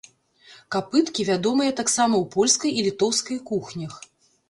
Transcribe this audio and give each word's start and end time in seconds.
Капыткі 0.75 1.27
вядомыя 1.29 1.77
таксама 1.81 2.15
ў 2.23 2.35
польскай 2.39 2.71
і 2.79 2.89
літоўскай 2.91 3.37
кухнях. 3.55 3.93